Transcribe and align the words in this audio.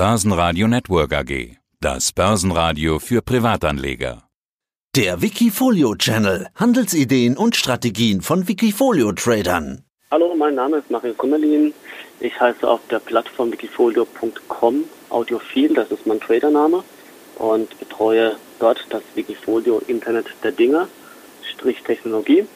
Börsenradio 0.00 0.66
Network 0.66 1.12
AG. 1.12 1.58
Das 1.78 2.10
Börsenradio 2.12 2.98
für 3.00 3.20
Privatanleger. 3.20 4.22
Der 4.96 5.20
Wikifolio 5.20 5.94
Channel. 5.94 6.48
Handelsideen 6.54 7.36
und 7.36 7.54
Strategien 7.54 8.22
von 8.22 8.48
Wikifolio 8.48 9.12
Tradern. 9.12 9.84
Hallo, 10.10 10.34
mein 10.34 10.54
Name 10.54 10.78
ist 10.78 10.90
Mario 10.90 11.12
Kummerlin. 11.12 11.74
Ich 12.18 12.40
heiße 12.40 12.66
auf 12.66 12.80
der 12.90 13.00
Plattform 13.00 13.52
wikifolio.com 13.52 14.84
Audiophil, 15.10 15.74
das 15.74 15.90
ist 15.90 16.06
mein 16.06 16.18
Tradername, 16.18 16.82
und 17.36 17.78
betreue 17.78 18.36
dort 18.58 18.82
das 18.88 19.02
Wikifolio 19.14 19.82
Internet 19.86 20.28
der 20.42 20.52
Dinge, 20.52 20.88
Strich 21.42 21.82
Technologie. 21.82 22.46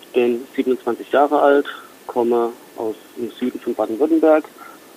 Ich 0.00 0.08
bin 0.12 0.46
27 0.54 1.10
Jahre 1.10 1.40
alt, 1.40 1.66
komme 2.06 2.52
aus 2.76 2.94
dem 3.16 3.32
Süden 3.32 3.58
von 3.58 3.74
Baden-Württemberg 3.74 4.44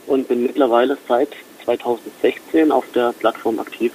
und 0.06 0.28
bin 0.28 0.44
mittlerweile 0.44 0.96
seit 1.08 1.30
2016 1.68 2.72
auf 2.72 2.86
der 2.94 3.12
Plattform 3.12 3.60
aktiv. 3.60 3.92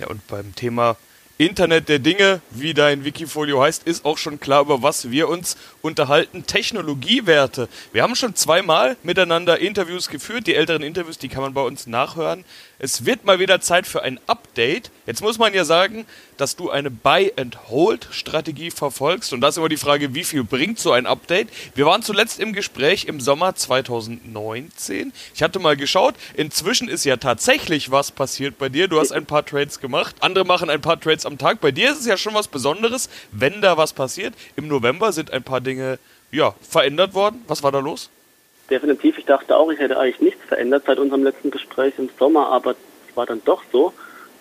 Ja, 0.00 0.08
und 0.08 0.26
beim 0.26 0.52
Thema 0.56 0.96
Internet 1.40 1.88
der 1.88 2.00
Dinge, 2.00 2.42
wie 2.50 2.74
dein 2.74 3.06
Wikifolio 3.06 3.62
heißt, 3.62 3.84
ist 3.84 4.04
auch 4.04 4.18
schon 4.18 4.40
klar, 4.40 4.60
über 4.60 4.82
was 4.82 5.10
wir 5.10 5.26
uns 5.26 5.56
unterhalten. 5.80 6.44
Technologiewerte. 6.44 7.70
Wir 7.94 8.02
haben 8.02 8.14
schon 8.14 8.34
zweimal 8.34 8.98
miteinander 9.02 9.58
Interviews 9.58 10.10
geführt. 10.10 10.46
Die 10.46 10.54
älteren 10.54 10.82
Interviews, 10.82 11.16
die 11.16 11.30
kann 11.30 11.40
man 11.40 11.54
bei 11.54 11.62
uns 11.62 11.86
nachhören. 11.86 12.44
Es 12.78 13.06
wird 13.06 13.24
mal 13.24 13.38
wieder 13.38 13.62
Zeit 13.62 13.86
für 13.86 14.02
ein 14.02 14.20
Update. 14.26 14.90
Jetzt 15.06 15.22
muss 15.22 15.38
man 15.38 15.54
ja 15.54 15.64
sagen, 15.64 16.06
dass 16.36 16.56
du 16.56 16.70
eine 16.70 16.90
Buy-and-Hold-Strategie 16.90 18.70
verfolgst. 18.70 19.32
Und 19.32 19.40
da 19.40 19.48
ist 19.48 19.58
immer 19.58 19.68
die 19.68 19.76
Frage, 19.76 20.14
wie 20.14 20.24
viel 20.24 20.44
bringt 20.44 20.78
so 20.78 20.92
ein 20.92 21.06
Update? 21.06 21.48
Wir 21.74 21.86
waren 21.86 22.02
zuletzt 22.02 22.40
im 22.40 22.52
Gespräch 22.52 23.04
im 23.04 23.20
Sommer 23.20 23.54
2019. 23.54 25.12
Ich 25.34 25.42
hatte 25.42 25.58
mal 25.58 25.76
geschaut. 25.76 26.14
Inzwischen 26.34 26.88
ist 26.88 27.04
ja 27.04 27.16
tatsächlich 27.16 27.90
was 27.90 28.10
passiert 28.10 28.58
bei 28.58 28.68
dir. 28.68 28.88
Du 28.88 28.98
hast 29.00 29.12
ein 29.12 29.26
paar 29.26 29.44
Trades 29.44 29.80
gemacht. 29.80 30.16
Andere 30.20 30.44
machen 30.44 30.70
ein 30.70 30.80
paar 30.80 31.00
Trades 31.00 31.26
am 31.30 31.38
Tag. 31.38 31.60
Bei 31.60 31.70
dir 31.70 31.90
ist 31.90 32.00
es 32.00 32.06
ja 32.06 32.16
schon 32.16 32.34
was 32.34 32.48
Besonderes, 32.48 33.08
wenn 33.30 33.62
da 33.62 33.76
was 33.76 33.92
passiert. 33.92 34.34
Im 34.56 34.68
November 34.68 35.12
sind 35.12 35.32
ein 35.32 35.42
paar 35.42 35.60
Dinge 35.60 35.98
ja, 36.32 36.54
verändert 36.60 37.14
worden. 37.14 37.42
Was 37.46 37.62
war 37.62 37.72
da 37.72 37.78
los? 37.78 38.10
Definitiv. 38.68 39.18
Ich 39.18 39.24
dachte 39.24 39.56
auch, 39.56 39.70
ich 39.70 39.78
hätte 39.78 39.98
eigentlich 39.98 40.20
nichts 40.20 40.44
verändert 40.46 40.84
seit 40.86 40.98
unserem 40.98 41.24
letzten 41.24 41.50
Gespräch 41.50 41.94
im 41.98 42.08
Sommer, 42.18 42.48
aber 42.48 42.72
es 42.72 43.16
war 43.16 43.26
dann 43.26 43.42
doch 43.44 43.62
so. 43.72 43.92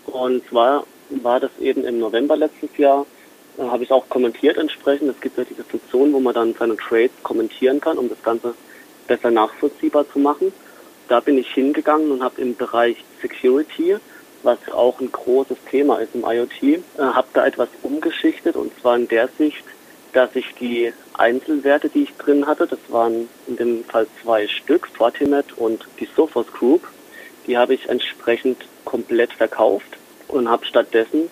Und 0.05 0.47
zwar 0.49 0.85
war 1.09 1.39
das 1.39 1.51
eben 1.59 1.83
im 1.83 1.99
November 1.99 2.35
letztes 2.35 2.75
Jahr, 2.77 3.05
äh, 3.57 3.63
habe 3.63 3.83
ich 3.83 3.91
auch 3.91 4.07
kommentiert 4.09 4.57
entsprechend. 4.57 5.09
Es 5.09 5.19
gibt 5.19 5.37
ja 5.37 5.43
diese 5.43 5.63
Funktion, 5.63 6.13
wo 6.13 6.19
man 6.19 6.33
dann 6.33 6.53
seine 6.57 6.77
Trades 6.77 7.11
kommentieren 7.23 7.79
kann, 7.81 7.97
um 7.97 8.09
das 8.09 8.21
Ganze 8.21 8.53
besser 9.07 9.31
nachvollziehbar 9.31 10.05
zu 10.11 10.19
machen. 10.19 10.53
Da 11.07 11.19
bin 11.19 11.39
ich 11.39 11.51
hingegangen 11.51 12.11
und 12.11 12.23
habe 12.23 12.39
im 12.39 12.55
Bereich 12.55 13.03
Security, 13.21 13.97
was 14.43 14.57
auch 14.71 14.99
ein 14.99 15.11
großes 15.11 15.57
Thema 15.69 15.99
ist 15.99 16.15
im 16.15 16.23
IoT, 16.25 16.63
äh, 16.63 16.79
habe 16.97 17.27
da 17.33 17.45
etwas 17.45 17.69
umgeschichtet 17.83 18.55
und 18.55 18.71
zwar 18.79 18.95
in 18.95 19.07
der 19.07 19.27
Sicht, 19.37 19.63
dass 20.13 20.35
ich 20.35 20.55
die 20.59 20.93
Einzelwerte, 21.13 21.89
die 21.89 22.03
ich 22.03 22.15
drin 22.15 22.47
hatte, 22.47 22.65
das 22.65 22.79
waren 22.89 23.29
in 23.47 23.57
dem 23.57 23.83
Fall 23.83 24.07
zwei 24.23 24.47
Stück, 24.47 24.87
Fortinet 24.87 25.57
und 25.57 25.85
die 25.99 26.07
Sophos 26.15 26.47
Group, 26.47 26.87
die 27.45 27.57
habe 27.57 27.73
ich 27.73 27.89
entsprechend 27.89 28.65
komplett 28.85 29.33
verkauft 29.33 29.97
und 30.27 30.49
habe 30.49 30.65
stattdessen 30.65 31.29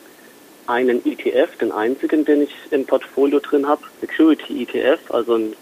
einen 0.68 1.04
ETF, 1.06 1.58
den 1.58 1.72
einzigen, 1.72 2.26
den 2.26 2.42
ich 2.42 2.54
im 2.72 2.86
Portfolio 2.86 3.40
drin 3.40 3.68
habe, 3.68 3.82
Security 4.02 4.64
ETF, 4.64 5.00
also 5.10 5.36
ein, 5.36 5.54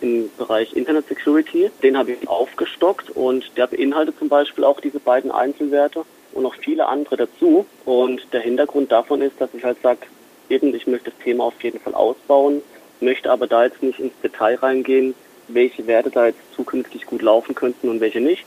im 0.00 0.30
Bereich 0.36 0.74
Internet 0.74 1.08
Security. 1.08 1.70
Den 1.82 1.96
habe 1.96 2.12
ich 2.12 2.28
aufgestockt 2.28 3.10
und 3.10 3.56
der 3.56 3.66
beinhaltet 3.66 4.18
zum 4.18 4.28
Beispiel 4.28 4.64
auch 4.64 4.80
diese 4.80 5.00
beiden 5.00 5.30
Einzelwerte 5.30 6.04
und 6.32 6.42
noch 6.42 6.54
viele 6.54 6.86
andere 6.86 7.16
dazu. 7.16 7.66
Und 7.84 8.32
der 8.32 8.40
Hintergrund 8.40 8.92
davon 8.92 9.22
ist, 9.22 9.40
dass 9.40 9.54
ich 9.54 9.64
halt 9.64 9.80
sage, 9.82 10.00
eben, 10.48 10.74
ich 10.74 10.86
möchte 10.86 11.10
das 11.10 11.18
Thema 11.22 11.44
auf 11.44 11.62
jeden 11.62 11.80
Fall 11.80 11.94
ausbauen, 11.94 12.62
möchte 13.00 13.30
aber 13.30 13.46
da 13.46 13.64
jetzt 13.64 13.82
nicht 13.82 13.98
ins 13.98 14.12
Detail 14.22 14.56
reingehen, 14.56 15.14
welche 15.48 15.86
Werte 15.86 16.10
da 16.10 16.26
jetzt 16.26 16.40
zukünftig 16.54 17.06
gut 17.06 17.22
laufen 17.22 17.54
könnten 17.54 17.88
und 17.88 18.00
welche 18.00 18.20
nicht. 18.20 18.46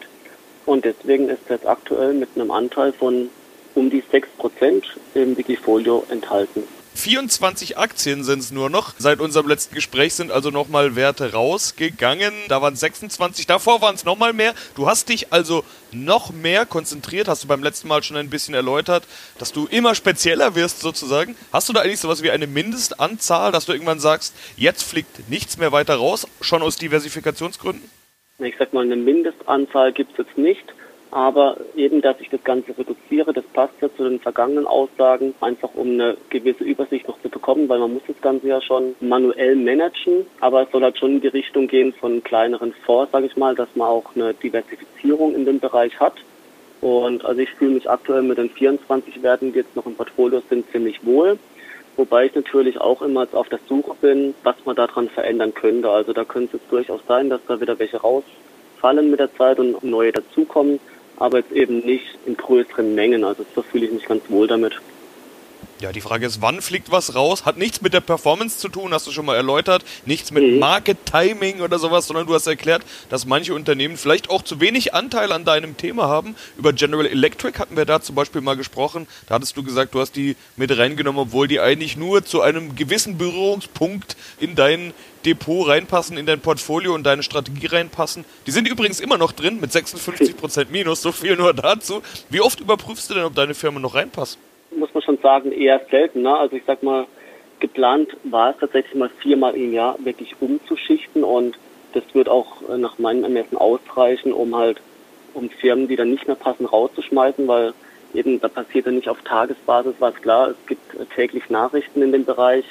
Und 0.66 0.86
deswegen 0.86 1.30
ist 1.30 1.50
jetzt 1.50 1.68
aktuell 1.68 2.14
mit 2.14 2.30
einem 2.36 2.52
Anteil 2.52 2.94
von 2.94 3.30
um 3.76 3.90
die 3.90 4.04
6% 4.04 4.84
im 5.16 5.38
Wikifolio 5.38 6.06
enthalten. 6.10 6.64
24 6.96 7.78
Aktien 7.78 8.24
sind 8.24 8.40
es 8.40 8.52
nur 8.52 8.70
noch. 8.70 8.94
Seit 8.98 9.20
unserem 9.20 9.48
letzten 9.48 9.76
Gespräch 9.76 10.14
sind 10.14 10.32
also 10.32 10.52
nochmal 10.52 10.96
Werte 10.96 11.34
rausgegangen. 11.34 12.34
Da 12.48 12.62
waren 12.62 12.76
26, 12.76 13.48
davor 13.48 13.82
waren 13.82 13.96
es 13.96 14.06
nochmal 14.06 14.34
mehr. 14.34 14.54
Du 14.76 14.88
hast 14.88 15.10
dich 15.10 15.34
also 15.34 15.64
noch 15.92 16.32
mehr 16.32 16.66
konzentriert, 16.66 17.28
hast 17.28 17.44
du 17.44 17.48
beim 17.48 17.64
letzten 17.64 17.88
Mal 17.88 18.04
schon 18.04 18.18
ein 18.18 18.30
bisschen 18.30 18.54
erläutert, 18.54 19.04
dass 19.40 19.52
du 19.52 19.68
immer 19.70 19.96
spezieller 19.96 20.56
wirst 20.56 20.82
sozusagen. 20.82 21.36
Hast 21.52 21.68
du 21.70 21.74
da 21.74 21.82
eigentlich 21.82 22.00
sowas 22.00 22.24
wie 22.24 22.32
eine 22.32 22.48
Mindestanzahl, 22.48 23.52
dass 23.52 23.66
du 23.66 23.74
irgendwann 23.74 24.00
sagst, 24.00 24.36
jetzt 24.56 24.84
fliegt 24.84 25.30
nichts 25.30 25.58
mehr 25.58 25.72
weiter 25.72 25.96
raus, 25.96 26.28
schon 26.42 26.62
aus 26.62 26.78
Diversifikationsgründen? 26.78 27.90
Ich 28.40 28.56
sag 28.58 28.74
mal, 28.74 28.84
eine 28.84 28.96
Mindestanzahl 28.96 29.94
gibt 29.94 30.12
es 30.14 30.26
jetzt 30.26 30.38
nicht. 30.38 30.64
Aber 31.14 31.58
eben, 31.76 32.02
dass 32.02 32.20
ich 32.22 32.30
das 32.30 32.44
Ganze 32.44 32.76
reduziere, 32.76 33.34
das 33.34 33.44
passt 33.54 33.76
ja 33.82 33.90
zu 33.96 34.04
den 34.04 34.20
vergangenen 34.20 34.66
Aussagen, 34.66 35.36
einfach 35.42 35.70
um 35.76 35.92
eine 35.92 36.18
gewisse 36.32 36.64
Übersicht 36.64 37.08
noch 37.08 37.22
zu 37.22 37.30
bekommen, 37.30 37.70
weil 37.70 37.78
man 37.78 37.94
muss 37.94 38.02
das 38.08 38.20
Ganze 38.20 38.48
ja 38.48 38.60
schon 38.62 38.96
manuell 39.00 39.56
managen, 39.56 40.26
aber 40.40 40.64
es 40.64 40.72
soll 40.72 40.82
halt 40.82 40.98
schon 40.98 41.12
in 41.12 41.22
die 41.22 41.28
Richtung 41.28 41.68
gehen 41.68 41.94
von 41.94 42.24
kleineren 42.24 42.74
Fonds, 42.84 43.12
sage 43.12 43.28
ich 43.28 43.38
mal, 43.38 43.54
dass 43.54 43.68
man 43.76 43.90
auch 43.90 44.16
eine 44.16 44.34
Diversifizierung 44.34 45.36
in 45.36 45.46
dem 45.46 45.60
Bereich 45.60 46.00
hat. 46.00 46.16
Und 46.82 47.24
also 47.24 47.40
ich 47.40 47.52
fühle 47.52 47.76
mich 47.76 47.88
aktuell 47.88 48.24
mit 48.24 48.40
den 48.40 48.50
24 48.50 49.22
Werten, 49.22 49.54
die 49.54 49.60
jetzt 49.60 49.76
noch 49.76 49.86
im 49.86 49.94
Portfolio 49.94 50.42
sind, 50.50 50.66
ziemlich 50.72 51.06
wohl. 51.06 51.38
Wobei 51.96 52.26
ich 52.26 52.34
natürlich 52.34 52.82
auch 52.82 53.04
immer 53.04 53.28
auf 53.34 53.50
der 53.50 53.60
Suche 53.70 53.94
bin, 54.02 54.34
was 54.42 54.56
man 54.66 54.76
daran 54.76 55.10
verändern 55.10 55.54
könnte. 55.54 55.92
Also 55.92 56.12
da 56.12 56.24
könnte 56.24 56.58
es 56.58 56.68
durchaus 56.72 57.02
sein, 57.08 57.30
dass 57.30 57.42
da 57.48 57.62
wieder 57.62 57.78
welche 57.78 57.98
rausfallen 57.98 59.12
mit 59.12 59.20
der 59.20 59.32
Zeit 59.36 59.60
und 59.60 59.84
neue 59.84 60.12
dazukommen 60.12 60.80
aber 61.18 61.40
jetzt 61.40 61.52
eben 61.52 61.80
nicht 61.80 62.18
in 62.26 62.38
größeren 62.38 62.96
Mengen. 62.96 63.24
Also 63.24 63.46
da 63.56 63.62
fühle 63.62 63.86
ich 63.86 63.92
mich 63.92 64.06
ganz 64.06 64.24
wohl 64.30 64.48
damit. 64.48 64.80
Ja, 65.80 65.92
die 65.92 66.02
Frage 66.02 66.26
ist, 66.26 66.42
wann 66.42 66.62
fliegt 66.62 66.92
was 66.92 67.16
raus? 67.16 67.46
Hat 67.46 67.58
nichts 67.58 67.82
mit 67.82 67.94
der 67.94 68.02
Performance 68.02 68.58
zu 68.58 68.70
tun, 68.70 68.94
hast 68.94 69.08
du 69.08 69.12
schon 69.12 69.26
mal 69.26 69.36
erläutert. 69.36 69.84
Nichts 70.06 70.32
mit 70.32 70.44
mhm. 70.44 70.60
Market 70.60 70.98
Timing 71.06 71.62
oder 71.62 71.80
sowas, 71.80 72.08
sondern 72.08 72.28
du 72.28 72.34
hast 72.34 72.48
erklärt, 72.48 72.84
dass 73.10 73.26
manche 73.26 73.54
Unternehmen 73.54 73.98
vielleicht 73.98 74.30
auch 74.30 74.42
zu 74.42 74.60
wenig 74.60 74.94
Anteil 74.94 75.32
an 75.32 75.46
deinem 75.46 75.78
Thema 75.78 76.08
haben. 76.08 76.36
Über 76.58 76.74
General 76.74 77.06
Electric 77.06 77.60
hatten 77.60 77.76
wir 77.76 77.86
da 77.86 78.02
zum 78.02 78.16
Beispiel 78.16 78.42
mal 78.42 78.56
gesprochen. 78.56 79.08
Da 79.28 79.36
hattest 79.36 79.58
du 79.58 79.64
gesagt, 79.64 79.94
du 79.94 80.00
hast 80.00 80.16
die 80.16 80.36
mit 80.56 80.76
reingenommen, 80.78 81.22
obwohl 81.22 81.48
die 81.48 81.60
eigentlich 81.60 81.98
nur 81.98 82.24
zu 82.24 82.42
einem 82.42 82.76
gewissen 82.76 83.18
Berührungspunkt 83.18 84.16
in 84.40 84.56
dein 84.56 84.94
Depot 85.26 85.68
reinpassen, 85.68 86.18
in 86.18 86.26
dein 86.26 86.40
Portfolio 86.40 86.94
und 86.94 87.04
deine 87.04 87.24
Strategie 87.24 87.68
reinpassen. 87.68 88.26
Die 88.46 88.52
sind 88.52 88.68
übrigens 88.68 89.00
immer 89.00 89.18
noch 89.18 89.32
drin 89.32 89.60
mit 89.60 89.72
56% 89.72 90.68
Minus, 90.70 91.02
so 91.02 91.12
viel 91.12 91.36
nur 91.36 91.54
dazu. 91.54 92.02
Wie 92.30 92.42
oft 92.42 92.60
überprüfst 92.60 93.10
du 93.10 93.14
denn, 93.16 93.24
ob 93.24 93.36
deine 93.36 93.54
Firma 93.54 93.80
noch 93.80 93.96
reinpasst? 93.96 94.38
Muss 94.78 94.94
man 94.94 95.04
schon 95.04 95.18
sagen, 95.18 95.52
eher 95.52 95.82
selten. 95.90 96.22
Ne? 96.22 96.36
Also 96.36 96.56
ich 96.56 96.64
sag 96.66 96.84
mal, 96.84 97.06
geplant 97.60 98.10
war 98.24 98.52
es 98.52 98.58
tatsächlich 98.60 98.96
mal 98.96 99.10
viermal 99.20 99.56
im 99.56 99.74
Jahr 99.74 99.98
wirklich 100.04 100.36
umzuschichten 100.40 101.24
und 101.24 101.58
das 101.94 102.04
wird 102.14 102.28
auch 102.28 102.68
äh, 102.70 102.78
nach 102.78 103.00
meinem 103.00 103.24
Ermessen 103.24 103.58
ausreichen, 103.58 104.34
um 104.34 104.56
halt, 104.56 104.82
um 105.34 105.50
Firmen, 105.50 105.88
die 105.88 105.96
dann 105.96 106.12
nicht 106.12 106.28
mehr 106.28 106.36
passen, 106.36 106.66
rauszuschmeißen, 106.66 107.48
weil 107.48 107.74
eben 108.14 108.40
da 108.40 108.48
passiert 108.48 108.86
ja 108.86 108.92
nicht 108.92 109.10
auf 109.10 109.22
Tagesbasis 109.22 109.96
was 110.00 110.16
klar. 110.16 110.50
Es 110.50 110.68
gibt 110.68 110.94
äh, 110.96 111.06
täglich 111.16 111.50
Nachrichten 111.50 112.02
in 112.02 112.12
dem 112.12 112.26
Bereich, 112.26 112.66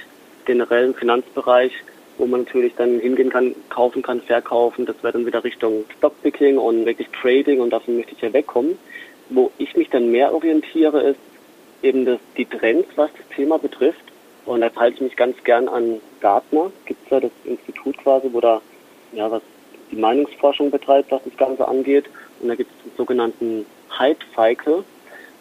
generell 0.44 0.86
im 0.86 0.94
Finanzbereich, 0.94 1.72
wo 2.18 2.26
man 2.26 2.42
natürlich 2.42 2.74
dann 2.76 2.98
hingehen 3.00 3.30
kann, 3.30 3.54
kaufen 3.68 4.02
kann, 4.02 4.20
verkaufen. 4.20 4.86
Das 4.86 4.96
wäre 5.02 5.14
dann 5.14 5.26
wieder 5.26 5.42
Richtung 5.42 5.84
Stockpicking 5.98 6.58
und 6.58 6.84
wirklich 6.84 7.08
Trading 7.20 7.60
und 7.60 7.70
davon 7.70 7.96
möchte 7.96 8.12
ich 8.12 8.20
ja 8.20 8.32
wegkommen. 8.32 8.78
Wo 9.30 9.50
ich 9.58 9.74
mich 9.76 9.88
dann 9.88 10.10
mehr 10.10 10.34
orientiere, 10.34 11.02
ist 11.02 11.20
eben 11.82 12.04
das, 12.04 12.18
die 12.36 12.46
Trends, 12.46 12.88
was 12.96 13.10
das 13.12 13.36
Thema 13.36 13.58
betrifft. 13.58 14.04
Und 14.44 14.60
da 14.60 14.70
halte 14.74 14.96
ich 14.96 15.00
mich 15.02 15.16
ganz 15.16 15.42
gern 15.44 15.68
an 15.68 16.00
Gartner. 16.20 16.72
Gibt 16.86 17.04
es 17.04 17.10
ja 17.10 17.20
das 17.20 17.30
Institut 17.44 17.98
quasi, 17.98 18.28
wo 18.32 18.40
da 18.40 18.60
ja 19.12 19.30
was 19.30 19.42
die 19.90 19.96
Meinungsforschung 19.96 20.70
betreibt, 20.70 21.12
was 21.12 21.22
das 21.24 21.36
Ganze 21.36 21.68
angeht. 21.68 22.06
Und 22.40 22.48
da 22.48 22.54
gibt 22.54 22.70
es 22.70 22.84
den 22.84 22.96
sogenannten 22.96 23.66
Hype 23.98 24.22
Cycle, 24.34 24.84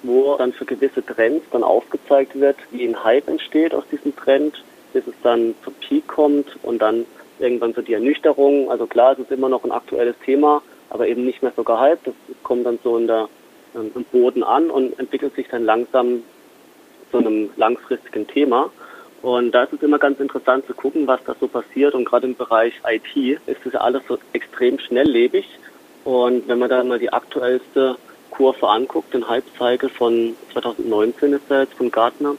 wo 0.03 0.35
dann 0.35 0.53
für 0.53 0.65
gewisse 0.65 1.03
Trends 1.05 1.45
dann 1.51 1.63
aufgezeigt 1.63 2.39
wird, 2.39 2.57
wie 2.71 2.85
ein 2.85 3.03
Hype 3.03 3.27
entsteht 3.27 3.73
aus 3.73 3.85
diesem 3.91 4.15
Trend, 4.15 4.63
bis 4.93 5.07
es 5.07 5.15
dann 5.23 5.55
zum 5.63 5.73
Peak 5.75 6.07
kommt 6.07 6.47
und 6.63 6.81
dann 6.81 7.05
irgendwann 7.39 7.73
so 7.73 7.81
die 7.81 7.93
Ernüchterung. 7.93 8.69
Also 8.69 8.85
klar, 8.85 9.13
es 9.13 9.19
ist 9.19 9.31
immer 9.31 9.49
noch 9.49 9.63
ein 9.63 9.71
aktuelles 9.71 10.15
Thema, 10.25 10.61
aber 10.89 11.07
eben 11.07 11.25
nicht 11.25 11.41
mehr 11.41 11.53
so 11.55 11.63
gehypt. 11.63 12.07
Das 12.07 12.13
kommt 12.43 12.65
dann 12.65 12.77
so 12.83 12.97
in 12.97 13.07
der 13.07 13.29
ähm, 13.75 13.91
im 13.95 14.03
Boden 14.05 14.43
an 14.43 14.69
und 14.69 14.97
entwickelt 14.99 15.35
sich 15.35 15.47
dann 15.49 15.65
langsam 15.65 16.23
zu 17.11 17.17
einem 17.17 17.49
langfristigen 17.57 18.27
Thema. 18.27 18.71
Und 19.21 19.51
da 19.51 19.63
ist 19.63 19.73
es 19.73 19.83
immer 19.83 19.99
ganz 19.99 20.19
interessant 20.19 20.65
zu 20.65 20.73
gucken, 20.73 21.05
was 21.05 21.23
da 21.25 21.35
so 21.39 21.47
passiert. 21.47 21.93
Und 21.93 22.05
gerade 22.05 22.27
im 22.27 22.35
Bereich 22.35 22.73
IT 22.87 23.39
ist 23.45 23.59
ja 23.71 23.81
alles 23.81 24.01
so 24.07 24.17
extrem 24.33 24.79
schnelllebig. 24.79 25.45
Und 26.03 26.47
wenn 26.47 26.57
man 26.57 26.69
da 26.69 26.83
mal 26.83 26.97
die 26.97 27.13
aktuellste 27.13 27.97
Kurve 28.31 28.67
anguckt, 28.67 29.13
den 29.13 29.27
Hype-Cycle 29.27 29.89
von 29.89 30.35
2019 30.53 31.33
ist 31.33 31.43
da 31.49 31.61
jetzt 31.61 31.75
von 31.75 31.91
Gartner, 31.91 32.35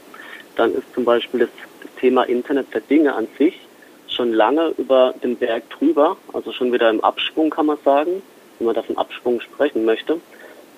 dann 0.57 0.75
ist 0.75 0.93
zum 0.95 1.05
Beispiel 1.05 1.41
das, 1.41 1.51
das 1.83 1.91
Thema 2.01 2.25
Internet 2.25 2.75
der 2.75 2.81
Dinge 2.81 3.15
an 3.15 3.29
sich 3.39 3.61
schon 4.09 4.33
lange 4.33 4.75
über 4.79 5.15
den 5.23 5.37
Berg 5.37 5.71
drüber, 5.71 6.17
also 6.33 6.53
schon 6.53 6.73
wieder 6.73 6.91
im 6.91 7.03
Absprung 7.03 7.51
kann 7.51 7.67
man 7.67 7.79
sagen, 7.85 8.23
wenn 8.59 8.67
man 8.67 8.75
da 8.75 8.83
von 8.83 8.99
Absprung 8.99 9.41
sprechen 9.41 9.85
möchte. 9.85 10.21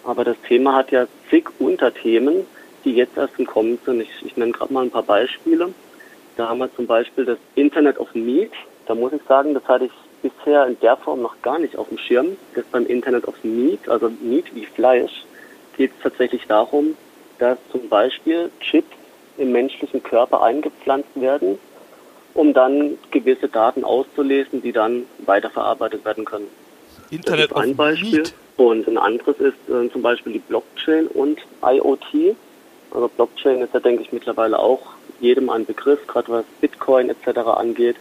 Aber 0.05 0.25
das 0.25 0.37
Thema 0.47 0.75
hat 0.75 0.91
ja 0.91 1.07
zig 1.31 1.49
Unterthemen, 1.59 2.47
die 2.85 2.95
jetzt 2.95 3.17
erst 3.17 3.39
im 3.39 3.47
Kommen 3.47 3.79
sind. 3.85 4.01
Ich, 4.01 4.11
ich 4.25 4.37
nenne 4.37 4.53
gerade 4.53 4.73
mal 4.73 4.85
ein 4.85 4.91
paar 4.91 5.03
Beispiele. 5.03 5.73
Da 6.37 6.49
haben 6.49 6.59
wir 6.59 6.75
zum 6.75 6.87
Beispiel 6.87 7.25
das 7.25 7.39
Internet 7.55 7.99
of 7.99 8.15
Meat. 8.15 8.53
Da 8.87 8.95
muss 8.95 9.13
ich 9.13 9.23
sagen, 9.27 9.55
das 9.55 9.67
hatte 9.67 9.87
ich 9.87 9.93
bisher 10.23 10.67
in 10.67 10.79
der 10.81 10.97
Form 10.97 11.23
noch 11.23 11.41
gar 11.43 11.59
nicht 11.59 11.77
auf 11.77 11.89
dem 11.89 11.99
Schirm. 11.99 12.37
Das 12.55 12.65
beim 12.67 12.87
Internet 12.87 13.27
of 13.27 13.43
Meat, 13.45 13.89
also 13.89 14.11
Meat 14.21 14.55
wie 14.55 14.67
Fleisch, 14.67 15.25
geht 15.77 15.93
es 15.97 16.03
tatsächlich 16.03 16.47
darum, 16.47 16.97
dass 17.39 17.59
zum 17.71 17.89
Beispiel 17.89 18.51
Chips 18.61 18.97
im 19.37 19.53
menschlichen 19.53 20.03
Körper 20.03 20.43
eingepflanzt 20.43 21.09
werden, 21.15 21.59
um 22.35 22.53
dann 22.53 22.99
gewisse 23.11 23.49
Daten 23.49 23.85
auszulesen, 23.85 24.63
die 24.63 24.73
dann 24.73 25.07
weiterverarbeitet 25.25 26.05
werden 26.05 26.25
können. 26.25 26.49
Internet 27.11 27.53
Beispiel. 27.77 28.19
Meat. 28.21 28.35
Und 28.57 28.87
ein 28.87 28.99
anderes 28.99 29.37
ist 29.39 29.69
äh, 29.69 29.91
zum 29.91 30.03
Beispiel 30.03 30.35
die 30.35 30.39
Blockchain 30.39 31.07
und 31.09 31.41
IoT. 31.63 32.37
Also 32.93 33.09
Blockchain 33.09 33.63
ist 33.63 33.75
ja, 33.75 33.81
denke 33.81 34.03
ich, 34.03 34.13
mittlerweile 34.13 34.59
auch 34.59 34.95
jedem 35.21 35.51
ein 35.51 35.67
Begriff, 35.67 36.07
gerade 36.07 36.31
was 36.31 36.45
Bitcoin 36.61 37.11
etc. 37.11 37.39
angeht. 37.39 37.97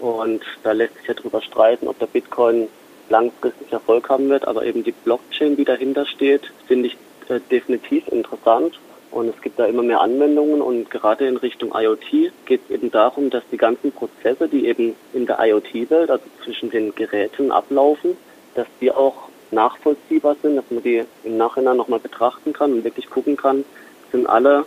Und 0.00 0.42
da 0.64 0.72
lässt 0.72 0.96
sich 0.96 1.06
ja 1.06 1.14
drüber 1.14 1.40
streiten, 1.40 1.86
ob 1.86 1.98
der 1.98 2.06
Bitcoin 2.06 2.68
langfristig 3.08 3.70
Erfolg 3.72 4.08
haben 4.08 4.28
wird. 4.28 4.48
Aber 4.48 4.64
eben 4.64 4.82
die 4.82 4.92
Blockchain, 4.92 5.56
die 5.56 5.64
dahinter 5.64 6.06
steht, 6.06 6.52
finde 6.66 6.88
ich 6.88 6.96
äh, 7.28 7.38
definitiv 7.50 8.08
interessant. 8.08 8.78
Und 9.12 9.28
es 9.28 9.40
gibt 9.42 9.58
da 9.58 9.66
immer 9.66 9.82
mehr 9.82 10.00
Anwendungen 10.00 10.62
und 10.62 10.90
gerade 10.90 11.26
in 11.26 11.36
Richtung 11.36 11.74
IoT 11.74 12.32
geht 12.46 12.62
es 12.64 12.70
eben 12.70 12.90
darum, 12.90 13.28
dass 13.28 13.42
die 13.52 13.58
ganzen 13.58 13.92
Prozesse, 13.92 14.48
die 14.48 14.66
eben 14.66 14.96
in 15.12 15.26
der 15.26 15.38
IoT-Welt, 15.38 16.10
also 16.10 16.24
zwischen 16.42 16.70
den 16.70 16.94
Geräten 16.94 17.52
ablaufen, 17.52 18.16
dass 18.54 18.66
die 18.80 18.90
auch 18.90 19.28
nachvollziehbar 19.52 20.36
sind, 20.42 20.56
dass 20.56 20.64
man 20.70 20.82
die 20.82 21.04
im 21.24 21.36
Nachhinein 21.36 21.76
nochmal 21.76 22.00
betrachten 22.00 22.52
kann 22.52 22.72
und 22.72 22.84
wirklich 22.84 23.08
gucken 23.08 23.36
kann, 23.36 23.64
sind 24.10 24.26
alle 24.26 24.66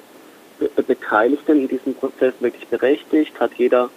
Beteiligten 0.87 1.61
in 1.61 1.67
diesem 1.67 1.95
Prozess 1.95 2.33
wirklich 2.39 2.67
berechtigt, 2.67 3.39
hat 3.39 3.51
jeder 3.55 3.89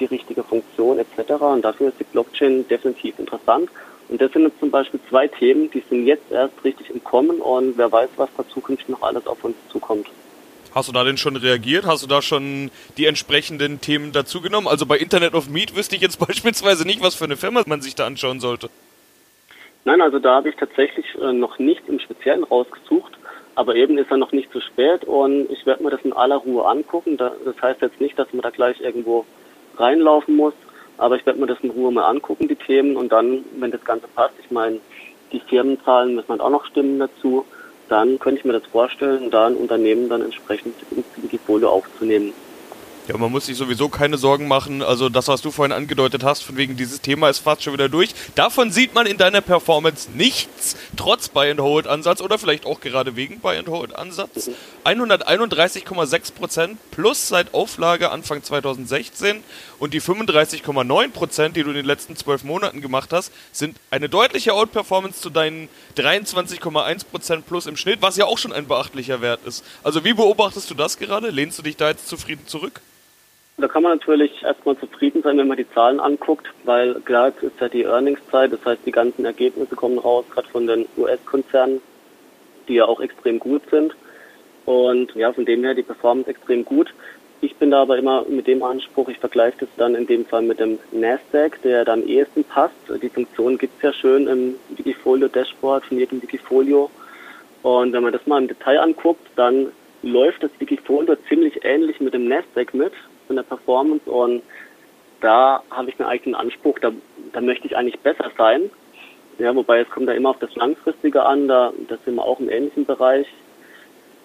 die 0.00 0.06
richtige 0.06 0.42
Funktion 0.42 0.98
etc. 0.98 1.32
Und 1.40 1.62
dafür 1.62 1.88
ist 1.88 2.00
die 2.00 2.04
Blockchain 2.04 2.66
definitiv 2.68 3.18
interessant. 3.18 3.70
Und 4.08 4.20
das 4.20 4.32
sind 4.32 4.42
jetzt 4.42 4.60
zum 4.60 4.70
Beispiel 4.70 5.00
zwei 5.08 5.26
Themen, 5.26 5.70
die 5.70 5.82
sind 5.88 6.06
jetzt 6.06 6.30
erst 6.30 6.54
richtig 6.64 6.90
im 6.90 7.02
Kommen 7.02 7.40
und 7.40 7.76
wer 7.76 7.90
weiß, 7.90 8.10
was 8.16 8.28
da 8.36 8.46
zukünftig 8.48 8.88
noch 8.88 9.02
alles 9.02 9.26
auf 9.26 9.42
uns 9.42 9.56
zukommt. 9.70 10.06
Hast 10.74 10.88
du 10.88 10.92
da 10.92 11.04
denn 11.04 11.16
schon 11.16 11.36
reagiert? 11.36 11.86
Hast 11.86 12.02
du 12.02 12.06
da 12.06 12.22
schon 12.22 12.70
die 12.98 13.06
entsprechenden 13.06 13.80
Themen 13.80 14.12
dazugenommen? 14.12 14.68
Also 14.68 14.86
bei 14.86 14.98
Internet 14.98 15.34
of 15.34 15.48
Meat 15.48 15.74
wüsste 15.74 15.96
ich 15.96 16.02
jetzt 16.02 16.18
beispielsweise 16.26 16.86
nicht, 16.86 17.00
was 17.00 17.14
für 17.14 17.24
eine 17.24 17.36
Firma 17.36 17.62
man 17.66 17.80
sich 17.80 17.94
da 17.94 18.06
anschauen 18.06 18.40
sollte. 18.40 18.70
Nein, 19.86 20.00
also 20.00 20.18
da 20.18 20.34
habe 20.34 20.48
ich 20.48 20.56
tatsächlich 20.56 21.06
äh, 21.14 21.32
noch 21.32 21.60
nicht 21.60 21.88
im 21.88 22.00
Speziellen 22.00 22.42
rausgesucht, 22.42 23.12
aber 23.54 23.76
eben 23.76 23.96
ist 23.98 24.10
er 24.10 24.16
noch 24.16 24.32
nicht 24.32 24.50
zu 24.50 24.60
spät 24.60 25.04
und 25.04 25.48
ich 25.48 25.64
werde 25.64 25.84
mir 25.84 25.90
das 25.90 26.02
in 26.02 26.12
aller 26.12 26.38
Ruhe 26.38 26.66
angucken. 26.66 27.16
das 27.16 27.30
heißt 27.62 27.80
jetzt 27.82 28.00
nicht, 28.00 28.18
dass 28.18 28.32
man 28.32 28.42
da 28.42 28.50
gleich 28.50 28.80
irgendwo 28.80 29.24
reinlaufen 29.76 30.34
muss, 30.34 30.54
aber 30.98 31.14
ich 31.14 31.24
werde 31.24 31.38
mir 31.38 31.46
das 31.46 31.60
in 31.62 31.70
Ruhe 31.70 31.92
mal 31.92 32.06
angucken, 32.06 32.48
die 32.48 32.56
Themen 32.56 32.96
und 32.96 33.12
dann, 33.12 33.44
wenn 33.60 33.70
das 33.70 33.84
Ganze 33.84 34.08
passt, 34.08 34.34
ich 34.42 34.50
meine, 34.50 34.80
die 35.30 35.38
Firmenzahlen 35.38 36.16
müssen 36.16 36.30
halt 36.30 36.40
auch 36.40 36.50
noch 36.50 36.64
stimmen 36.64 36.98
dazu, 36.98 37.44
dann 37.88 38.18
könnte 38.18 38.40
ich 38.40 38.44
mir 38.44 38.54
das 38.54 38.66
vorstellen, 38.66 39.30
da 39.30 39.46
ein 39.46 39.54
Unternehmen 39.54 40.08
dann 40.08 40.22
entsprechend 40.22 40.74
ins 40.90 41.06
Wikifolio 41.16 41.68
aufzunehmen. 41.70 42.32
Ja, 43.08 43.16
man 43.16 43.30
muss 43.30 43.46
sich 43.46 43.56
sowieso 43.56 43.88
keine 43.88 44.18
Sorgen 44.18 44.48
machen. 44.48 44.82
Also 44.82 45.08
das, 45.08 45.28
was 45.28 45.40
du 45.40 45.52
vorhin 45.52 45.70
angedeutet 45.70 46.24
hast, 46.24 46.42
von 46.42 46.56
wegen 46.56 46.76
dieses 46.76 47.00
Thema 47.02 47.28
ist 47.28 47.38
fast 47.38 47.62
schon 47.62 47.72
wieder 47.72 47.88
durch. 47.88 48.12
Davon 48.34 48.72
sieht 48.72 48.94
man 48.94 49.06
in 49.06 49.16
deiner 49.16 49.40
Performance 49.40 50.10
nichts, 50.12 50.76
trotz 50.96 51.28
Buy-and-Hold-Ansatz 51.28 52.20
oder 52.20 52.36
vielleicht 52.36 52.66
auch 52.66 52.80
gerade 52.80 53.14
wegen 53.14 53.38
Buy-and-Hold-Ansatz. 53.38 54.50
131,6% 54.84 56.76
plus 56.90 57.28
seit 57.28 57.54
Auflage 57.54 58.10
Anfang 58.10 58.42
2016 58.42 59.44
und 59.78 59.94
die 59.94 60.02
35,9%, 60.02 61.50
die 61.50 61.62
du 61.62 61.70
in 61.70 61.76
den 61.76 61.86
letzten 61.86 62.16
zwölf 62.16 62.42
Monaten 62.42 62.80
gemacht 62.80 63.12
hast, 63.12 63.30
sind 63.52 63.76
eine 63.90 64.08
deutliche 64.08 64.52
Outperformance 64.52 65.20
zu 65.20 65.30
deinen 65.30 65.68
23,1% 65.96 67.42
plus 67.42 67.66
im 67.66 67.76
Schnitt, 67.76 68.02
was 68.02 68.16
ja 68.16 68.24
auch 68.24 68.38
schon 68.38 68.52
ein 68.52 68.66
beachtlicher 68.66 69.20
Wert 69.20 69.46
ist. 69.46 69.64
Also 69.84 70.04
wie 70.04 70.14
beobachtest 70.14 70.68
du 70.70 70.74
das 70.74 70.98
gerade? 70.98 71.30
Lehnst 71.30 71.56
du 71.56 71.62
dich 71.62 71.76
da 71.76 71.90
jetzt 71.90 72.08
zufrieden 72.08 72.48
zurück? 72.48 72.80
Da 73.58 73.68
kann 73.68 73.84
man 73.84 73.92
natürlich 73.92 74.42
erstmal 74.42 74.76
zufrieden 74.76 75.22
sein, 75.22 75.38
wenn 75.38 75.48
man 75.48 75.56
die 75.56 75.70
Zahlen 75.70 75.98
anguckt, 75.98 76.46
weil 76.64 76.94
klar, 77.00 77.28
es 77.28 77.42
ist 77.42 77.58
ja 77.58 77.70
die 77.70 77.84
Earnings-Zeit, 77.84 78.52
das 78.52 78.62
heißt, 78.62 78.82
die 78.84 78.92
ganzen 78.92 79.24
Ergebnisse 79.24 79.74
kommen 79.74 79.98
raus, 79.98 80.26
gerade 80.30 80.48
von 80.48 80.66
den 80.66 80.86
US-Konzernen, 80.98 81.80
die 82.68 82.74
ja 82.74 82.84
auch 82.84 83.00
extrem 83.00 83.38
gut 83.38 83.62
sind. 83.70 83.96
Und 84.66 85.14
ja, 85.14 85.32
von 85.32 85.46
dem 85.46 85.64
her 85.64 85.72
die 85.72 85.82
Performance 85.82 86.28
extrem 86.28 86.66
gut. 86.66 86.92
Ich 87.40 87.56
bin 87.56 87.70
da 87.70 87.80
aber 87.80 87.96
immer 87.96 88.26
mit 88.28 88.46
dem 88.46 88.62
Anspruch, 88.62 89.08
ich 89.08 89.18
vergleiche 89.18 89.58
das 89.60 89.68
dann 89.78 89.94
in 89.94 90.06
dem 90.06 90.26
Fall 90.26 90.42
mit 90.42 90.60
dem 90.60 90.78
Nasdaq, 90.92 91.62
der 91.62 91.86
da 91.86 91.94
am 91.94 92.06
ehesten 92.06 92.44
passt. 92.44 92.74
Die 93.02 93.08
Funktion 93.08 93.56
gibt's 93.56 93.80
ja 93.80 93.94
schön 93.94 94.26
im 94.26 94.56
Wikifolio-Dashboard 94.76 95.86
von 95.86 95.98
jedem 95.98 96.20
Wikifolio. 96.20 96.90
Und 97.62 97.94
wenn 97.94 98.02
man 98.02 98.12
das 98.12 98.26
mal 98.26 98.42
im 98.42 98.48
Detail 98.48 98.80
anguckt, 98.80 99.26
dann 99.34 99.72
läuft 100.02 100.42
das 100.42 100.50
Wikifolio 100.58 101.16
ziemlich 101.26 101.64
ähnlich 101.64 102.00
mit 102.00 102.12
dem 102.12 102.28
Nasdaq 102.28 102.74
mit 102.74 102.92
von 103.26 103.36
der 103.36 103.42
Performance 103.42 104.10
und 104.10 104.42
da 105.20 105.62
habe 105.70 105.90
ich 105.90 105.98
einen 105.98 106.34
Anspruch, 106.34 106.78
da, 106.78 106.92
da 107.32 107.40
möchte 107.40 107.66
ich 107.66 107.76
eigentlich 107.76 107.98
besser 108.00 108.30
sein. 108.36 108.70
Ja, 109.38 109.54
wobei 109.54 109.80
es 109.80 109.90
kommt 109.90 110.08
da 110.08 110.12
immer 110.12 110.30
auf 110.30 110.38
das 110.38 110.54
Langfristige 110.54 111.24
an, 111.24 111.48
da 111.48 111.72
das 111.88 111.98
sind 112.04 112.14
wir 112.14 112.24
auch 112.24 112.40
im 112.40 112.48
ähnlichen 112.48 112.86
Bereich. 112.86 113.26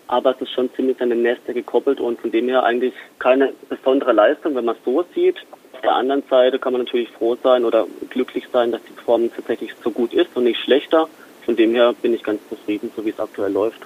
Aber 0.07 0.31
es 0.31 0.42
ist 0.42 0.51
schon 0.51 0.74
ziemlich 0.74 1.01
an 1.01 1.09
den 1.09 1.21
Nester 1.21 1.53
gekoppelt 1.53 2.00
und 2.01 2.19
von 2.19 2.31
dem 2.31 2.50
her 2.50 2.63
eigentlich 2.63 2.94
keine 3.19 3.53
besondere 3.69 4.12
Leistung, 4.12 4.56
wenn 4.56 4.65
man 4.65 4.75
es 4.75 4.83
so 4.83 5.06
sieht. 5.15 5.38
Auf 5.74 5.81
der 5.81 5.95
anderen 5.95 6.24
Seite 6.30 6.59
kann 6.59 6.74
man 6.74 6.83
natürlich 6.83 7.09
froh 7.09 7.38
sein 7.42 7.63
oder 7.63 7.88
glücklich 8.09 8.45
sein, 8.51 8.71
dass 8.71 8.83
die 8.83 8.92
Performance 8.92 9.36
tatsächlich 9.36 9.74
so 9.83 9.92
gut 9.92 10.13
ist 10.13 10.36
und 10.36 10.44
nicht 10.44 10.59
schlechter. 10.59 11.07
Von 11.45 11.56
dem 11.56 11.74
her 11.74 11.94
bin 12.01 12.13
ich 12.13 12.24
ganz 12.24 12.42
zufrieden, 12.50 12.92
so 12.95 13.06
wie 13.06 13.09
es 13.09 13.19
aktuell 13.19 13.51
läuft. 13.51 13.81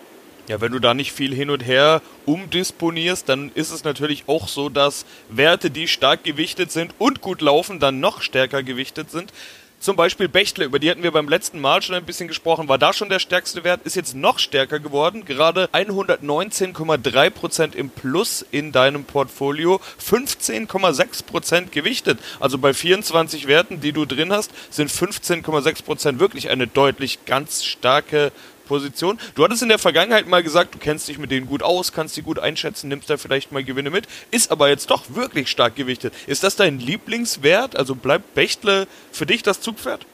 Ja, 0.47 0.61
wenn 0.61 0.71
du 0.71 0.79
da 0.79 0.93
nicht 0.93 1.11
viel 1.11 1.33
hin 1.33 1.49
und 1.49 1.65
her 1.65 2.03
umdisponierst, 2.27 3.27
dann 3.27 3.51
ist 3.55 3.71
es 3.71 3.83
natürlich 3.83 4.25
auch 4.27 4.47
so, 4.47 4.69
dass 4.69 5.05
Werte, 5.29 5.71
die 5.71 5.87
stark 5.87 6.23
gewichtet 6.23 6.71
sind 6.71 6.93
und 6.99 7.21
gut 7.21 7.41
laufen, 7.41 7.79
dann 7.79 7.99
noch 7.99 8.21
stärker 8.21 8.61
gewichtet 8.61 9.09
sind. 9.09 9.33
Zum 9.79 9.95
Beispiel 9.95 10.27
Bechtle, 10.27 10.65
über 10.65 10.79
die 10.79 10.89
hatten 10.89 11.03
wir 11.03 11.11
beim 11.11 11.29
letzten 11.29 11.59
Mal 11.59 11.81
schon 11.81 11.95
ein 11.95 12.05
bisschen 12.05 12.27
gesprochen, 12.27 12.67
war 12.67 12.77
da 12.77 12.93
schon 12.93 13.09
der 13.09 13.19
stärkste 13.19 13.63
Wert, 13.63 13.81
ist 13.83 13.95
jetzt 13.95 14.15
noch 14.15 14.39
stärker 14.39 14.79
geworden, 14.79 15.25
gerade 15.25 15.69
119,3% 15.73 17.75
im 17.75 17.89
Plus 17.89 18.45
in 18.51 18.71
deinem 18.71 19.03
Portfolio, 19.03 19.81
15,6% 20.03 21.69
gewichtet. 21.69 22.19
Also 22.39 22.57
bei 22.57 22.73
24 22.73 23.47
Werten, 23.47 23.81
die 23.81 23.91
du 23.91 24.05
drin 24.05 24.31
hast, 24.31 24.51
sind 24.71 24.89
15,6% 24.89 26.19
wirklich 26.19 26.49
eine 26.49 26.67
deutlich 26.67 27.25
ganz 27.25 27.63
starke 27.63 28.31
Position. 28.65 29.19
Du 29.35 29.43
hattest 29.43 29.63
in 29.63 29.69
der 29.69 29.79
Vergangenheit 29.79 30.27
mal 30.27 30.43
gesagt, 30.43 30.75
du 30.75 30.79
kennst 30.79 31.07
dich 31.07 31.17
mit 31.17 31.31
denen 31.31 31.47
gut 31.47 31.63
aus, 31.63 31.93
kannst 31.93 32.15
sie 32.15 32.21
gut 32.21 32.39
einschätzen, 32.39 32.87
nimmst 32.87 33.09
da 33.09 33.17
vielleicht 33.17 33.51
mal 33.51 33.63
Gewinne 33.63 33.89
mit, 33.89 34.07
ist 34.31 34.51
aber 34.51 34.69
jetzt 34.69 34.91
doch 34.91 35.03
wirklich 35.15 35.49
stark 35.49 35.75
gewichtet. 35.75 36.13
Ist 36.27 36.43
das 36.43 36.55
dein 36.55 36.79
Lieblingswert? 36.79 37.75
Also 37.75 37.95
bleibt 37.95 38.35
Bechtle 38.35 38.87
für 39.11 39.25
dich 39.25 39.43
das 39.43 39.61
Zugpferd? 39.61 40.05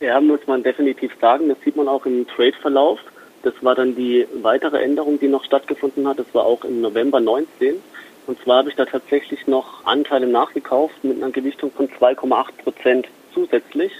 Ja, 0.00 0.20
muss 0.20 0.40
man 0.46 0.62
definitiv 0.62 1.12
sagen. 1.20 1.48
Das 1.48 1.58
sieht 1.64 1.76
man 1.76 1.88
auch 1.88 2.04
im 2.06 2.26
Trade-Verlauf. 2.26 3.00
Das 3.42 3.54
war 3.62 3.74
dann 3.74 3.94
die 3.94 4.26
weitere 4.42 4.82
Änderung, 4.82 5.20
die 5.20 5.28
noch 5.28 5.44
stattgefunden 5.44 6.06
hat. 6.06 6.18
Das 6.18 6.26
war 6.32 6.44
auch 6.44 6.64
im 6.64 6.80
November 6.80 7.20
19. 7.20 7.76
Und 8.26 8.42
zwar 8.42 8.58
habe 8.58 8.70
ich 8.70 8.74
da 8.74 8.84
tatsächlich 8.84 9.46
noch 9.46 9.84
Anteile 9.84 10.26
nachgekauft 10.26 11.04
mit 11.04 11.22
einer 11.22 11.30
Gewichtung 11.30 11.70
von 11.70 11.88
2,8 11.88 12.52
Prozent 12.62 13.08
zusätzlich. 13.32 13.92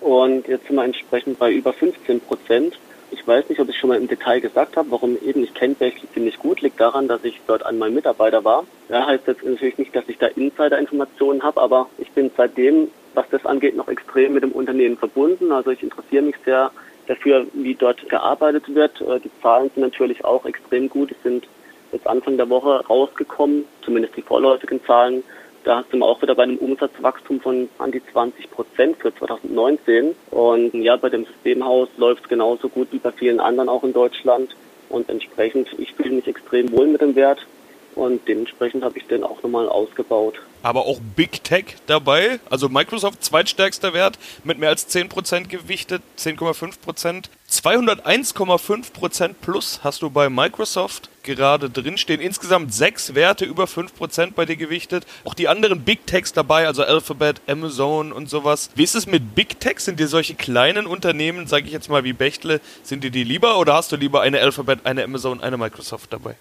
Und 0.00 0.48
jetzt 0.48 0.66
sind 0.66 0.76
wir 0.76 0.84
entsprechend 0.84 1.38
bei 1.38 1.52
über 1.52 1.72
15 1.72 2.20
Prozent. 2.20 2.78
Ich 3.10 3.26
weiß 3.26 3.48
nicht, 3.48 3.60
ob 3.60 3.68
ich 3.68 3.78
schon 3.78 3.88
mal 3.88 3.98
im 3.98 4.08
Detail 4.08 4.40
gesagt 4.40 4.76
habe, 4.76 4.90
warum 4.90 5.16
eben 5.24 5.44
ich 5.44 5.52
Bechtle 5.52 6.08
ziemlich 6.12 6.38
gut, 6.38 6.60
liegt 6.62 6.80
daran, 6.80 7.06
dass 7.06 7.24
ich 7.24 7.40
dort 7.46 7.64
einmal 7.64 7.90
Mitarbeiter 7.90 8.44
war. 8.44 8.64
Ja, 8.88 9.06
heißt 9.06 9.26
jetzt 9.26 9.44
natürlich 9.44 9.78
nicht, 9.78 9.94
dass 9.94 10.08
ich 10.08 10.18
da 10.18 10.26
Insider-Informationen 10.26 11.42
habe, 11.42 11.60
aber 11.60 11.88
ich 11.98 12.10
bin 12.10 12.30
seitdem, 12.36 12.88
was 13.14 13.26
das 13.30 13.46
angeht, 13.46 13.76
noch 13.76 13.88
extrem 13.88 14.34
mit 14.34 14.42
dem 14.42 14.52
Unternehmen 14.52 14.96
verbunden. 14.96 15.52
Also 15.52 15.70
ich 15.70 15.82
interessiere 15.82 16.22
mich 16.22 16.36
sehr 16.44 16.70
dafür, 17.06 17.46
wie 17.52 17.74
dort 17.74 18.08
gearbeitet 18.08 18.74
wird. 18.74 19.00
Äh, 19.00 19.20
die 19.20 19.30
Zahlen 19.42 19.70
sind 19.74 19.82
natürlich 19.82 20.24
auch 20.24 20.44
extrem 20.44 20.88
gut. 20.88 21.10
Die 21.10 21.16
sind 21.22 21.46
jetzt 21.92 22.06
Anfang 22.06 22.36
der 22.36 22.50
Woche 22.50 22.84
rausgekommen, 22.86 23.64
zumindest 23.82 24.16
die 24.16 24.22
vorläufigen 24.22 24.84
Zahlen. 24.84 25.22
Da 25.64 25.82
sind 25.90 26.00
wir 26.00 26.06
auch 26.06 26.20
wieder 26.20 26.34
bei 26.34 26.42
einem 26.42 26.58
Umsatzwachstum 26.58 27.40
von 27.40 27.70
an 27.78 27.90
die 27.90 28.02
20 28.12 28.50
Prozent 28.50 28.98
für 28.98 29.14
2019. 29.14 30.14
Und 30.30 30.74
ja, 30.74 30.96
bei 30.96 31.08
dem 31.08 31.24
Systemhaus 31.24 31.88
läuft 31.96 32.24
es 32.24 32.28
genauso 32.28 32.68
gut 32.68 32.88
wie 32.92 32.98
bei 32.98 33.10
vielen 33.12 33.40
anderen 33.40 33.70
auch 33.70 33.82
in 33.82 33.94
Deutschland. 33.94 34.54
Und 34.90 35.08
entsprechend, 35.08 35.68
ich 35.78 35.94
fühle 35.94 36.16
mich 36.16 36.26
extrem 36.26 36.70
wohl 36.70 36.86
mit 36.86 37.00
dem 37.00 37.14
Wert. 37.16 37.46
Und 37.94 38.26
dementsprechend 38.28 38.84
habe 38.84 38.98
ich 38.98 39.06
den 39.06 39.24
auch 39.24 39.42
nochmal 39.42 39.68
ausgebaut. 39.68 40.34
Aber 40.62 40.86
auch 40.86 40.98
Big 41.16 41.44
Tech 41.44 41.76
dabei, 41.86 42.40
also 42.50 42.68
Microsoft 42.68 43.24
zweitstärkster 43.24 43.94
Wert 43.94 44.18
mit 44.42 44.58
mehr 44.58 44.70
als 44.70 44.88
10% 44.94 45.48
gewichtet, 45.48 46.02
10,5%. 46.18 47.26
201,5% 47.54 49.34
plus 49.40 49.80
hast 49.84 50.02
du 50.02 50.10
bei 50.10 50.28
Microsoft 50.28 51.08
gerade 51.22 51.70
drinstehen. 51.70 52.20
Insgesamt 52.20 52.74
sechs 52.74 53.14
Werte 53.14 53.44
über 53.44 53.64
5% 53.64 54.32
bei 54.34 54.44
dir 54.44 54.56
gewichtet. 54.56 55.06
Auch 55.24 55.34
die 55.34 55.48
anderen 55.48 55.82
Big 55.82 56.06
Techs 56.06 56.32
dabei, 56.32 56.66
also 56.66 56.82
Alphabet, 56.82 57.40
Amazon 57.46 58.12
und 58.12 58.28
sowas. 58.28 58.70
Wie 58.74 58.82
ist 58.82 58.94
es 58.94 59.06
mit 59.06 59.34
Big 59.34 59.60
Tech? 59.60 59.78
Sind 59.78 60.00
dir 60.00 60.08
solche 60.08 60.34
kleinen 60.34 60.86
Unternehmen, 60.86 61.46
sage 61.46 61.66
ich 61.66 61.72
jetzt 61.72 61.88
mal 61.88 62.02
wie 62.04 62.12
Bechtle, 62.12 62.60
sind 62.82 63.04
dir 63.04 63.10
die 63.10 63.24
lieber 63.24 63.58
oder 63.58 63.74
hast 63.74 63.92
du 63.92 63.96
lieber 63.96 64.20
eine 64.20 64.40
Alphabet, 64.40 64.80
eine 64.84 65.04
Amazon, 65.04 65.40
eine 65.40 65.56
Microsoft 65.56 66.12
dabei? 66.12 66.34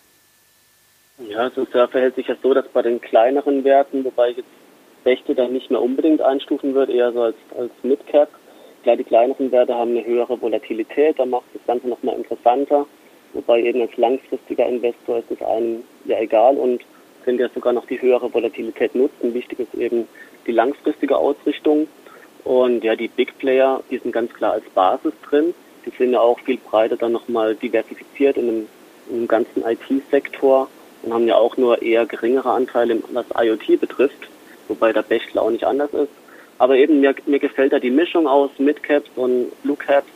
Ja, 1.29 1.51
ja, 1.73 1.87
verhält 1.87 2.15
sich 2.15 2.27
ja 2.27 2.35
so, 2.41 2.53
dass 2.53 2.67
bei 2.69 2.81
den 2.81 2.99
kleineren 2.99 3.63
Werten, 3.63 4.03
wobei 4.03 4.31
ich 4.31 4.37
jetzt 4.37 4.49
Rechte 5.05 5.35
dann 5.35 5.53
nicht 5.53 5.69
mehr 5.69 5.81
unbedingt 5.81 6.21
einstufen 6.21 6.73
würde, 6.73 6.93
eher 6.93 7.11
so 7.11 7.23
als, 7.23 7.35
als 7.57 7.71
Midcap. 7.83 8.29
Klar, 8.83 8.97
die 8.97 9.05
kleineren 9.05 9.49
Werte 9.53 9.75
haben 9.75 9.91
eine 9.91 10.05
höhere 10.05 10.41
Volatilität, 10.41 11.17
da 11.17 11.25
macht 11.25 11.45
das 11.53 11.65
Ganze 11.65 11.87
nochmal 11.87 12.17
interessanter. 12.17 12.85
Wobei 13.31 13.63
eben 13.63 13.81
als 13.81 13.95
langfristiger 13.95 14.67
Investor 14.67 15.19
ist 15.19 15.31
es 15.31 15.41
einem 15.41 15.83
ja 16.03 16.19
egal 16.19 16.57
und 16.57 16.81
können 17.23 17.39
ja 17.39 17.47
sogar 17.49 17.71
noch 17.71 17.85
die 17.87 18.01
höhere 18.01 18.33
Volatilität 18.33 18.93
nutzen. 18.93 19.33
Wichtig 19.33 19.59
ist 19.59 19.73
eben 19.73 20.07
die 20.45 20.51
langfristige 20.51 21.17
Ausrichtung. 21.17 21.87
Und 22.43 22.83
ja, 22.83 22.97
die 22.97 23.07
Big 23.07 23.37
Player, 23.37 23.81
die 23.89 23.99
sind 23.99 24.11
ganz 24.11 24.33
klar 24.33 24.51
als 24.51 24.65
Basis 24.75 25.13
drin. 25.29 25.53
Die 25.85 25.91
sind 25.97 26.11
ja 26.11 26.19
auch 26.19 26.39
viel 26.41 26.57
breiter 26.57 26.97
dann 26.97 27.13
nochmal 27.13 27.55
diversifiziert 27.55 28.35
in 28.35 28.47
dem, 28.47 28.67
dem 29.09 29.27
ganzen 29.29 29.63
IT-Sektor 29.63 30.67
und 31.03 31.13
haben 31.13 31.27
ja 31.27 31.35
auch 31.35 31.55
nur 31.55 31.81
eher 31.81 32.05
geringere 32.05 32.51
Anteile, 32.51 33.01
was 33.13 33.25
IoT 33.33 33.79
betrifft, 33.79 34.29
wobei 34.67 34.91
der 34.91 35.03
Bechtle 35.03 35.41
auch 35.41 35.49
nicht 35.49 35.63
anders 35.63 35.93
ist. 35.93 36.22
Aber 36.63 36.77
eben 36.77 37.01
mir, 37.01 37.13
mir 37.25 37.39
gefällt 37.39 37.73
da 37.73 37.79
die 37.79 37.89
Mischung 37.89 38.25
aus 38.25 38.49
Midcaps 38.57 39.09
und 39.17 39.47
Blue 39.63 39.75
Caps 39.75 40.07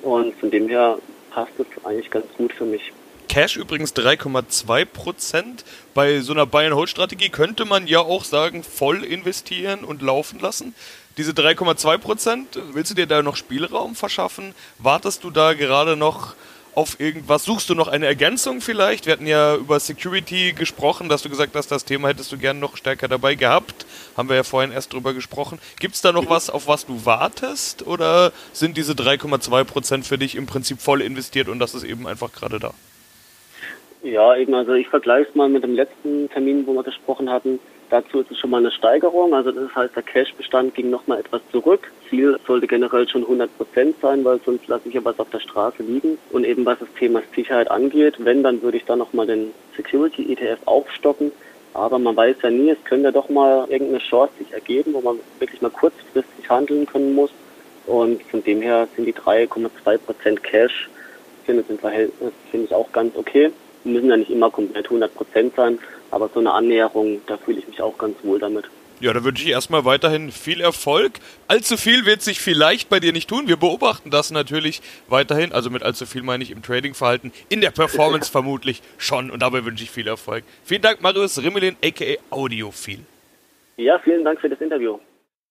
und 0.00 0.34
von 0.36 0.50
dem 0.50 0.66
her 0.66 0.96
passt 1.30 1.52
es 1.58 1.66
eigentlich 1.84 2.10
ganz 2.10 2.24
gut 2.38 2.54
für 2.54 2.64
mich. 2.64 2.90
Cash 3.28 3.58
übrigens 3.58 3.94
3,2 3.94 4.86
Prozent. 4.86 5.62
Bei 5.92 6.20
so 6.20 6.32
einer 6.32 6.46
Buy-and-Hold-Strategie 6.46 7.28
könnte 7.28 7.66
man 7.66 7.86
ja 7.86 8.00
auch 8.00 8.24
sagen, 8.24 8.62
voll 8.62 9.04
investieren 9.04 9.84
und 9.84 10.00
laufen 10.00 10.40
lassen. 10.40 10.74
Diese 11.18 11.32
3,2 11.32 11.98
Prozent, 11.98 12.58
willst 12.72 12.92
du 12.92 12.94
dir 12.94 13.06
da 13.06 13.22
noch 13.22 13.36
Spielraum 13.36 13.94
verschaffen? 13.94 14.54
Wartest 14.78 15.22
du 15.22 15.30
da 15.30 15.52
gerade 15.52 15.98
noch 15.98 16.34
auf 16.74 16.98
irgendwas? 16.98 17.44
Suchst 17.44 17.68
du 17.68 17.74
noch 17.74 17.88
eine 17.88 18.06
Ergänzung 18.06 18.62
vielleicht? 18.62 19.04
Wir 19.04 19.12
hatten 19.12 19.26
ja 19.26 19.54
über 19.54 19.78
Security 19.78 20.54
gesprochen, 20.54 21.10
dass 21.10 21.20
du 21.20 21.28
gesagt 21.28 21.54
hast, 21.54 21.70
das 21.70 21.84
Thema 21.84 22.08
hättest 22.08 22.32
du 22.32 22.38
gern 22.38 22.58
noch 22.58 22.78
stärker 22.78 23.06
dabei 23.06 23.34
gehabt. 23.34 23.84
Haben 24.20 24.28
wir 24.28 24.36
ja 24.36 24.42
vorhin 24.42 24.70
erst 24.70 24.92
drüber 24.92 25.14
gesprochen. 25.14 25.58
Gibt 25.78 25.94
es 25.94 26.02
da 26.02 26.12
noch 26.12 26.28
was, 26.28 26.50
auf 26.50 26.68
was 26.68 26.84
du 26.84 27.06
wartest? 27.06 27.86
Oder 27.86 28.32
sind 28.52 28.76
diese 28.76 28.92
3,2% 28.92 30.04
für 30.04 30.18
dich 30.18 30.36
im 30.36 30.44
Prinzip 30.44 30.82
voll 30.82 31.00
investiert 31.00 31.48
und 31.48 31.58
das 31.58 31.74
ist 31.74 31.84
eben 31.84 32.06
einfach 32.06 32.30
gerade 32.30 32.58
da? 32.58 32.74
Ja, 34.02 34.36
eben, 34.36 34.52
also 34.52 34.74
ich 34.74 34.88
vergleiche 34.88 35.30
es 35.30 35.34
mal 35.34 35.48
mit 35.48 35.62
dem 35.62 35.74
letzten 35.74 36.28
Termin, 36.28 36.66
wo 36.66 36.74
wir 36.74 36.82
gesprochen 36.82 37.30
hatten. 37.30 37.60
Dazu 37.88 38.20
ist 38.20 38.30
es 38.30 38.38
schon 38.38 38.50
mal 38.50 38.58
eine 38.58 38.70
Steigerung. 38.70 39.32
Also 39.32 39.52
das 39.52 39.74
heißt, 39.74 39.96
der 39.96 40.02
Cash-Bestand 40.02 40.74
ging 40.74 40.90
nochmal 40.90 41.20
etwas 41.20 41.40
zurück. 41.50 41.90
Ziel 42.10 42.38
sollte 42.46 42.66
generell 42.66 43.08
schon 43.08 43.22
100 43.22 43.56
Prozent 43.56 43.96
sein, 44.02 44.22
weil 44.22 44.38
sonst 44.44 44.68
lasse 44.68 44.86
ich 44.86 44.96
ja 44.96 45.02
was 45.02 45.18
auf 45.18 45.30
der 45.30 45.40
Straße 45.40 45.82
liegen. 45.82 46.18
Und 46.30 46.44
eben 46.44 46.66
was 46.66 46.78
das 46.78 46.92
Thema 46.98 47.22
Sicherheit 47.34 47.70
angeht, 47.70 48.16
wenn, 48.18 48.42
dann 48.42 48.60
würde 48.60 48.76
ich 48.76 48.84
da 48.84 48.96
nochmal 48.96 49.26
den 49.26 49.52
Security 49.78 50.30
ETF 50.30 50.58
aufstocken. 50.66 51.32
Aber 51.74 51.98
man 51.98 52.16
weiß 52.16 52.36
ja 52.42 52.50
nie, 52.50 52.70
es 52.70 52.84
könnte 52.84 53.12
doch 53.12 53.28
mal 53.28 53.66
irgendeine 53.68 53.98
Chance 53.98 54.32
sich 54.38 54.52
ergeben, 54.52 54.92
wo 54.94 55.00
man 55.00 55.20
wirklich 55.38 55.62
mal 55.62 55.70
kurzfristig 55.70 56.48
handeln 56.48 56.86
können 56.86 57.14
muss. 57.14 57.30
Und 57.86 58.22
von 58.24 58.42
dem 58.42 58.60
her 58.60 58.88
sind 58.96 59.06
die 59.06 59.14
3,2 59.14 59.98
Prozent 59.98 60.42
Cash, 60.42 60.88
finde 61.44 61.62
ich 61.62 61.70
im 61.70 61.78
Verhältnis, 61.78 62.32
finde 62.50 62.66
ich 62.66 62.74
auch 62.74 62.90
ganz 62.92 63.16
okay. 63.16 63.50
Wir 63.84 63.92
müssen 63.92 64.10
ja 64.10 64.16
nicht 64.16 64.30
immer 64.30 64.50
komplett 64.50 64.86
100 64.86 65.14
Prozent 65.14 65.54
sein. 65.56 65.78
Aber 66.10 66.28
so 66.32 66.40
eine 66.40 66.52
Annäherung, 66.52 67.20
da 67.26 67.36
fühle 67.36 67.60
ich 67.60 67.68
mich 67.68 67.80
auch 67.80 67.96
ganz 67.96 68.16
wohl 68.24 68.38
damit. 68.38 68.64
Ja, 69.00 69.14
da 69.14 69.24
wünsche 69.24 69.42
ich 69.42 69.50
erstmal 69.50 69.86
weiterhin 69.86 70.30
viel 70.30 70.60
Erfolg. 70.60 71.12
Allzu 71.48 71.78
viel 71.78 72.04
wird 72.04 72.20
sich 72.20 72.40
vielleicht 72.40 72.90
bei 72.90 73.00
dir 73.00 73.12
nicht 73.12 73.28
tun. 73.28 73.48
Wir 73.48 73.56
beobachten 73.56 74.10
das 74.10 74.30
natürlich 74.30 74.82
weiterhin. 75.08 75.52
Also 75.52 75.70
mit 75.70 75.82
allzu 75.82 76.04
viel 76.04 76.22
meine 76.22 76.44
ich 76.44 76.50
im 76.50 76.62
Trading-Verhalten, 76.62 77.32
in 77.48 77.62
der 77.62 77.70
Performance 77.70 78.30
vermutlich 78.32 78.82
schon. 78.98 79.30
Und 79.30 79.40
dabei 79.40 79.64
wünsche 79.64 79.84
ich 79.84 79.90
viel 79.90 80.06
Erfolg. 80.06 80.44
Vielen 80.64 80.82
Dank, 80.82 81.00
Marius 81.00 81.42
Rimmelin, 81.42 81.76
aka 81.82 82.04
Audiophil. 82.28 83.00
Ja, 83.78 83.98
vielen 84.04 84.24
Dank 84.24 84.40
für 84.40 84.50
das 84.50 84.60
Interview. 84.60 84.98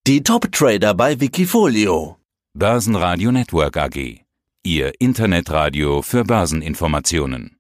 Die 0.06 0.24
Top-Trader 0.24 0.94
bei 0.94 1.20
Wikifolio. 1.20 2.18
Börsenradio 2.54 3.32
Network 3.32 3.78
AG. 3.78 4.22
Ihr 4.64 4.94
Internetradio 5.00 6.02
für 6.04 6.24
Börseninformationen. 6.24 7.59